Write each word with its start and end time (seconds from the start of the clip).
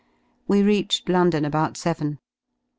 We 0.47 0.63
reached 0.63 1.09
London 1.09 1.45
about 1.45 1.77
seven. 1.77 2.17